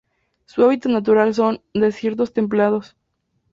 Su 0.47 0.63
hábitat 0.63 0.91
natural 0.91 1.35
son: 1.35 1.61
desiertos 1.75 2.33
templados. 2.33 2.95